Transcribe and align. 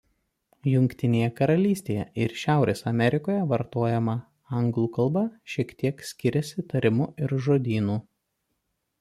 Jungtinėje 0.69 1.25
Karalystėje 1.39 2.05
ir 2.25 2.33
Šiaurės 2.43 2.81
Amerikoje 2.93 3.43
vartojama 3.51 4.17
anglų 4.63 4.87
kalba 4.97 5.25
šiek 5.55 5.77
tiek 5.85 6.03
skiriasi 6.11 6.67
tarimu 6.75 7.11
ir 7.27 7.39
žodynu. 7.49 8.01